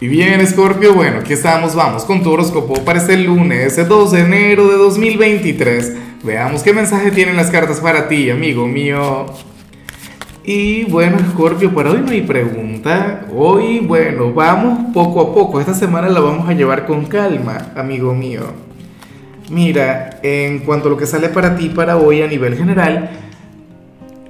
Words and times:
Y 0.00 0.08
bien, 0.08 0.44
Scorpio, 0.46 0.94
bueno, 0.94 1.18
aquí 1.18 1.32
estamos, 1.32 1.74
vamos 1.74 2.04
con 2.04 2.22
tu 2.22 2.32
horóscopo 2.32 2.74
para 2.84 2.98
este 2.98 3.16
lunes, 3.16 3.78
el 3.78 3.86
2 3.86 4.12
de 4.12 4.20
enero 4.20 4.68
de 4.68 4.76
2023. 4.76 5.92
Veamos 6.24 6.62
qué 6.62 6.72
mensaje 6.72 7.10
tienen 7.12 7.36
las 7.36 7.50
cartas 7.50 7.80
para 7.80 8.08
ti, 8.08 8.30
amigo 8.30 8.66
mío. 8.66 9.26
Y 10.44 10.84
bueno, 10.84 11.18
Scorpio, 11.30 11.72
para 11.72 11.92
hoy 11.92 12.00
no 12.00 12.10
hay 12.10 12.22
pregunta. 12.22 13.26
Hoy, 13.32 13.78
bueno, 13.78 14.32
vamos 14.32 14.92
poco 14.92 15.20
a 15.20 15.34
poco. 15.34 15.60
Esta 15.60 15.74
semana 15.74 16.08
la 16.08 16.18
vamos 16.18 16.48
a 16.48 16.52
llevar 16.52 16.84
con 16.84 17.04
calma, 17.04 17.72
amigo 17.76 18.12
mío. 18.12 18.42
Mira, 19.50 20.18
en 20.22 20.60
cuanto 20.60 20.88
a 20.88 20.90
lo 20.90 20.96
que 20.96 21.06
sale 21.06 21.28
para 21.28 21.54
ti 21.54 21.68
para 21.68 21.96
hoy 21.96 22.22
a 22.22 22.26
nivel 22.26 22.56
general, 22.56 23.10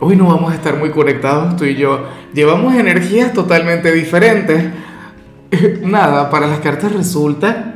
hoy 0.01 0.17
no 0.17 0.27
vamos 0.27 0.53
a 0.53 0.55
estar 0.55 0.77
muy 0.77 0.91
conectados 0.91 1.57
tú 1.57 1.65
y 1.65 1.77
yo. 1.77 2.09
Llevamos 2.35 2.75
energías 2.75 3.33
totalmente 3.33 3.91
diferentes. 3.93 4.65
Nada, 5.83 6.31
para 6.31 6.47
las 6.47 6.61
cartas 6.61 6.93
resulta 6.93 7.75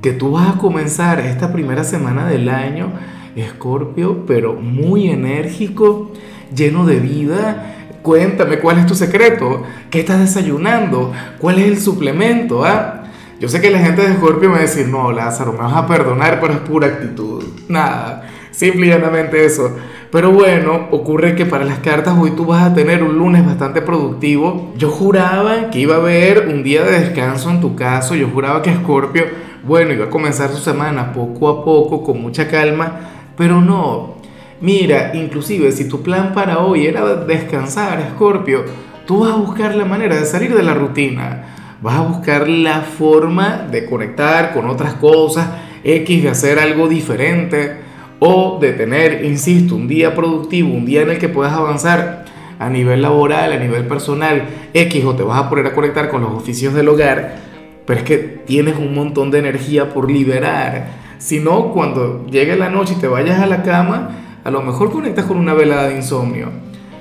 que 0.00 0.12
tú 0.12 0.32
vas 0.32 0.54
a 0.54 0.58
comenzar 0.58 1.20
esta 1.20 1.52
primera 1.52 1.84
semana 1.84 2.26
del 2.26 2.48
año, 2.48 2.92
Escorpio, 3.36 4.24
pero 4.26 4.54
muy 4.54 5.10
enérgico, 5.10 6.12
lleno 6.54 6.86
de 6.86 7.00
vida. 7.00 7.74
Cuéntame 8.02 8.58
cuál 8.60 8.78
es 8.78 8.86
tu 8.86 8.94
secreto, 8.94 9.64
qué 9.90 10.00
estás 10.00 10.20
desayunando, 10.20 11.12
cuál 11.38 11.58
es 11.58 11.66
el 11.66 11.78
suplemento, 11.80 12.64
¿ah? 12.64 13.04
Yo 13.40 13.48
sé 13.48 13.60
que 13.60 13.70
la 13.70 13.80
gente 13.80 14.02
de 14.02 14.12
Escorpio 14.12 14.48
me 14.48 14.54
va 14.54 14.60
a 14.60 14.62
decir, 14.62 14.88
no, 14.88 15.12
Lázaro, 15.12 15.52
me 15.52 15.58
vas 15.58 15.74
a 15.74 15.86
perdonar, 15.86 16.40
pero 16.40 16.54
es 16.54 16.60
pura 16.60 16.86
actitud. 16.86 17.44
Nada, 17.68 18.24
simple 18.58 18.86
y 18.86 18.88
llanamente 18.90 19.44
eso. 19.44 19.76
Pero 20.10 20.32
bueno, 20.32 20.88
ocurre 20.90 21.36
que 21.36 21.46
para 21.46 21.64
las 21.64 21.78
cartas 21.78 22.16
hoy 22.18 22.32
tú 22.32 22.44
vas 22.44 22.64
a 22.64 22.74
tener 22.74 23.04
un 23.04 23.16
lunes 23.16 23.46
bastante 23.46 23.82
productivo. 23.82 24.72
Yo 24.76 24.90
juraba 24.90 25.70
que 25.70 25.78
iba 25.78 25.94
a 25.94 25.98
haber 25.98 26.48
un 26.48 26.64
día 26.64 26.82
de 26.82 26.98
descanso 26.98 27.50
en 27.50 27.60
tu 27.60 27.76
caso. 27.76 28.16
Yo 28.16 28.28
juraba 28.28 28.60
que 28.62 28.70
Escorpio, 28.70 29.26
bueno, 29.62 29.92
iba 29.92 30.06
a 30.06 30.10
comenzar 30.10 30.50
su 30.50 30.58
semana 30.58 31.12
poco 31.12 31.48
a 31.48 31.64
poco, 31.64 32.02
con 32.02 32.20
mucha 32.20 32.48
calma. 32.48 33.00
Pero 33.36 33.60
no. 33.60 34.16
Mira, 34.60 35.12
inclusive 35.14 35.70
si 35.70 35.88
tu 35.88 36.02
plan 36.02 36.32
para 36.32 36.58
hoy 36.58 36.86
era 36.86 37.14
descansar, 37.14 38.00
Escorpio, 38.00 38.64
tú 39.06 39.20
vas 39.20 39.30
a 39.30 39.36
buscar 39.36 39.76
la 39.76 39.84
manera 39.84 40.16
de 40.16 40.26
salir 40.26 40.52
de 40.52 40.64
la 40.64 40.74
rutina. 40.74 41.44
Vas 41.80 41.94
a 41.94 42.02
buscar 42.02 42.48
la 42.48 42.80
forma 42.80 43.68
de 43.70 43.86
conectar 43.86 44.52
con 44.52 44.68
otras 44.68 44.94
cosas, 44.94 45.48
X, 45.84 46.24
de 46.24 46.28
hacer 46.28 46.58
algo 46.58 46.88
diferente 46.88 47.87
o 48.20 48.58
de 48.60 48.72
tener, 48.72 49.24
insisto, 49.24 49.74
un 49.76 49.88
día 49.88 50.14
productivo, 50.14 50.72
un 50.72 50.84
día 50.84 51.02
en 51.02 51.10
el 51.10 51.18
que 51.18 51.28
puedas 51.28 51.52
avanzar 51.52 52.24
a 52.58 52.68
nivel 52.68 53.02
laboral, 53.02 53.52
a 53.52 53.58
nivel 53.58 53.86
personal, 53.86 54.44
X, 54.74 55.04
o 55.04 55.14
te 55.14 55.22
vas 55.22 55.38
a 55.38 55.48
poner 55.48 55.66
a 55.66 55.74
conectar 55.74 56.08
con 56.08 56.22
los 56.22 56.32
oficios 56.32 56.74
del 56.74 56.88
hogar, 56.88 57.36
pero 57.86 58.00
es 58.00 58.04
que 58.04 58.18
tienes 58.18 58.76
un 58.76 58.94
montón 58.94 59.30
de 59.30 59.38
energía 59.38 59.90
por 59.90 60.10
liberar. 60.10 60.88
Si 61.18 61.40
no, 61.40 61.72
cuando 61.72 62.26
llegue 62.26 62.56
la 62.56 62.68
noche 62.68 62.94
y 62.96 63.00
te 63.00 63.08
vayas 63.08 63.40
a 63.40 63.46
la 63.46 63.62
cama, 63.62 64.10
a 64.44 64.50
lo 64.50 64.62
mejor 64.62 64.90
conectas 64.90 65.24
con 65.26 65.36
una 65.36 65.54
velada 65.54 65.88
de 65.88 65.96
insomnio. 65.96 66.48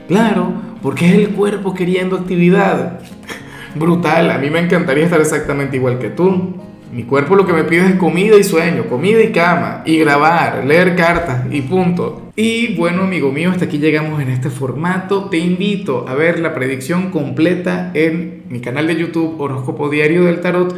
Claro, 0.08 0.54
porque 0.82 1.08
es 1.08 1.14
el 1.14 1.30
cuerpo 1.30 1.74
queriendo 1.74 2.16
actividad. 2.16 3.00
Brutal, 3.76 4.32
a 4.32 4.38
mí 4.38 4.50
me 4.50 4.60
encantaría 4.60 5.06
estar 5.06 5.20
exactamente 5.20 5.76
igual 5.76 6.00
que 6.00 6.10
tú. 6.10 6.56
Mi 6.98 7.04
cuerpo 7.04 7.36
lo 7.36 7.46
que 7.46 7.54
me 7.54 7.64
pide 7.64 7.86
es 7.86 7.94
comida 7.98 8.38
y 8.38 8.44
sueño, 8.44 8.88
comida 8.90 9.22
y 9.22 9.32
cama, 9.32 9.84
y 9.86 10.00
grabar, 10.00 10.66
leer 10.66 10.96
cartas 10.96 11.46
y 11.52 11.62
punto. 11.62 12.32
Y 12.36 12.74
bueno, 12.74 13.04
amigo 13.04 13.32
mío, 13.32 13.52
hasta 13.52 13.66
aquí 13.66 13.78
llegamos 13.78 14.20
en 14.20 14.32
este 14.32 14.50
formato. 14.50 15.26
Te 15.26 15.38
invito 15.38 16.08
a 16.10 16.16
ver 16.16 16.40
la 16.40 16.56
predicción 16.56 17.12
completa 17.12 17.92
en 17.94 18.46
mi 18.50 18.62
canal 18.62 18.88
de 18.88 18.96
YouTube 18.96 19.40
Horóscopo 19.40 19.90
Diario 19.90 20.24
del 20.24 20.42
Tarot 20.42 20.76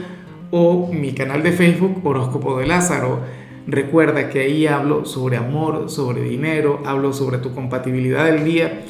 o 0.51 0.91
mi 0.91 1.13
canal 1.13 1.41
de 1.41 1.53
Facebook 1.53 2.01
Horóscopo 2.05 2.59
de 2.59 2.67
Lázaro. 2.67 3.21
Recuerda 3.65 4.27
que 4.27 4.41
ahí 4.41 4.67
hablo 4.67 5.05
sobre 5.05 5.37
amor, 5.37 5.89
sobre 5.89 6.23
dinero, 6.23 6.81
hablo 6.85 7.13
sobre 7.13 7.37
tu 7.37 7.55
compatibilidad 7.55 8.25
del 8.25 8.43
día. 8.43 8.81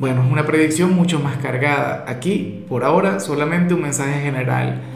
Bueno, 0.00 0.24
es 0.26 0.32
una 0.32 0.44
predicción 0.44 0.96
mucho 0.96 1.20
más 1.20 1.36
cargada. 1.36 2.06
Aquí, 2.08 2.64
por 2.68 2.82
ahora, 2.82 3.20
solamente 3.20 3.72
un 3.72 3.82
mensaje 3.82 4.20
general 4.20 4.95